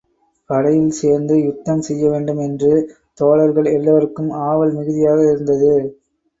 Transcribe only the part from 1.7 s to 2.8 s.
செய்ய வேண்டும் என்று